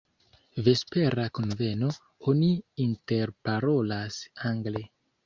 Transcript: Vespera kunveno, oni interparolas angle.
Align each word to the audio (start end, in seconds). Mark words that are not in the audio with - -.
Vespera 0.67 1.25
kunveno, 1.39 1.89
oni 2.31 2.49
interparolas 2.87 4.19
angle. 4.53 4.83